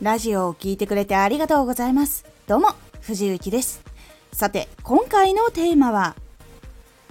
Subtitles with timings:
[0.00, 2.24] ラジオを聴いてくれてありがとうございます。
[2.46, 2.68] どうも、
[3.00, 3.82] 藤幸です。
[4.32, 6.14] さて、今回のテーマは、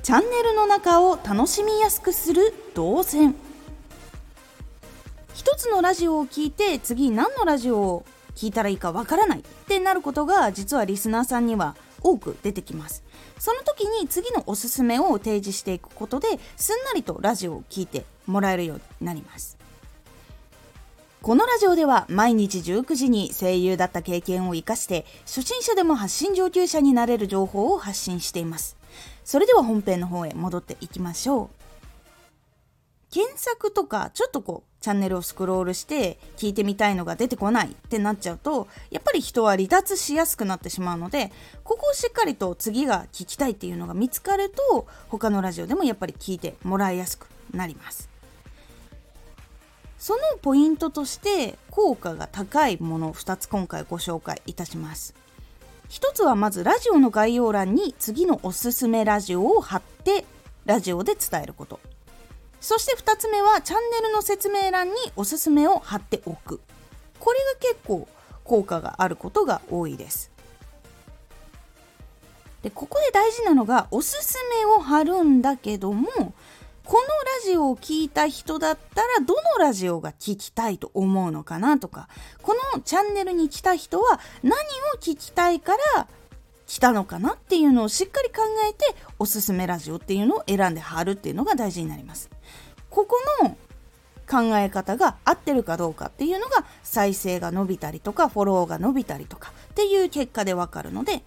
[0.03, 3.35] チャンネルの中を楽しみやすくする動線。
[5.33, 8.05] 一つのラジオを聴いて、次何のラジオを
[8.35, 13.03] 聞いたらいいかわからないってなることが、実はリスナーさんには多く出てきます。
[13.37, 19.57] その時に次のおすすめを提示していくことですんなりとラジオを聴いてもらえるようになります。
[21.21, 28.77] このラジオでは毎日19時に声優だった経験を活かして初心者でも発信上級者になれる情報を発信しています。
[29.25, 31.49] それでは本編の方へ戻っていきましょう。
[33.11, 41.31] 検索とかちょっとこうチャンネルをスクロールして聞いてみたいのが出てこないってなっちゃうとやっぱり人は離脱しやすくなってしまうので
[41.63, 48.16] ここをしっかりと次が聞きたいっていうのが見つかると他のラジオでもやっぱり聞いてもらいやすくなります。
[49.97, 55.15] そのポイントとして効果が高いもの2つ今回ご紹介いたします。
[55.89, 60.25] 1つはまずラジオの概要欄に次のおすすめラジオを貼って
[60.65, 61.79] ラジオで伝えること。
[62.59, 66.59] そして2つ目はチャンネルの説明欄におすすめを貼っておく。
[67.19, 68.07] これが結構
[68.43, 70.31] 効果があることが多いです。
[72.61, 76.33] でここで大事なのがおすすめを貼るんだけども
[76.87, 77.05] このラ
[77.43, 82.07] ジオを聞いた人だったらどのラジオが聞きたいと思うのかなとか
[82.41, 84.57] このチャンネルに来た人は何を
[85.01, 86.07] 聞きたいから
[86.65, 92.29] 来たのかなっていうのをしっかり考えておすすめラジオっていうのを選んで貼るっていうのが大事になります。
[92.89, 93.57] ここの
[94.29, 101.23] 考え方が合ってるかどうかっていうのが再生が伸びたりとかフォローが伸びたりとかっていう結果でわかるので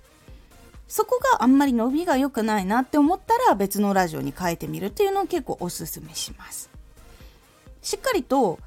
[0.91, 6.69] そこがあんまり伸びが良くないなって思ったら別のラジオに変えてみるっていうのを結構おすすめします。
[7.80, 8.58] しっかりと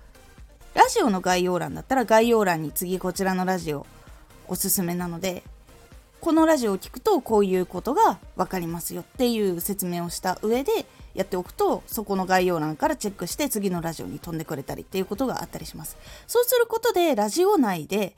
[0.74, 3.86] ラジオの概要欄だったら概要欄に次こちらのラジオ
[4.48, 5.44] おすすめなので
[6.22, 18.16] このラジオを聞くとこういうことが分かりますよっていう説明をした上でやっておくとそこの概要欄からチェックして次のラジオに飛んでくれたりっていうことがあったりしますそうすることでラジオ内で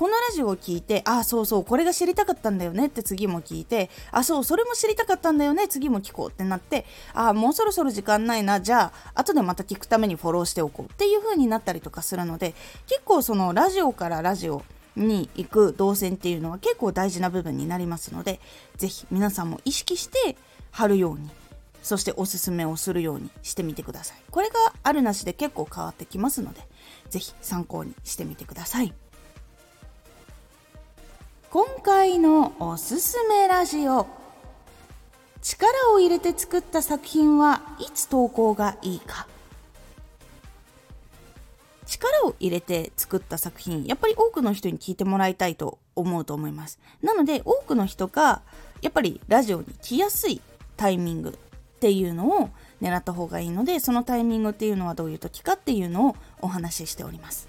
[0.00, 12.54] このラジオを聞いて、あ、そうそう、これが知りたかったんだよねって次も聞いて、あ、そう、それも知りたかったんだよね、次も聞こうってなって、あ、もうそろそろ時間ないな、じゃあ、後でまた聞くためにフォローしておこうっていう風になったりとかするので、
[12.86, 14.62] 結構そのラジオからラジオ
[14.96, 18.40] に行く動線っていうのは結構大事な部分になりますので、
[18.78, 20.34] ぜひ皆さんも意識して
[20.70, 21.28] 貼るように
[21.82, 24.16] そしておすすめをするようにしてみてください。
[24.30, 26.62] これがあるなしで結構変わってきますので、
[27.10, 28.94] ぜひ参考にしてみてください。
[31.52, 34.06] 今回のおすすめラジオ。
[35.42, 39.26] 力を入れて作った作品はいつ投稿がいいか。
[41.86, 46.78] 力を入れて作った作品やっぱり多くの人に聞いてもらいたいと思うと思います。
[47.02, 48.42] なので多くの人が
[48.80, 50.40] やっぱりラジオに来やすい
[50.76, 52.50] タイミングっていうのを
[52.80, 57.48] 狙った方がいいのでそのタイミングっていうのはどういう時かっていうのをお話ししております。